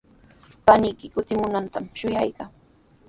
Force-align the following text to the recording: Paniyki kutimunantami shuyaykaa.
Paniyki 0.65 1.07
kutimunantami 1.13 1.89
shuyaykaa. 1.99 2.51